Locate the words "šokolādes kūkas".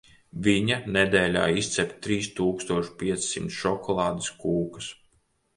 3.59-4.93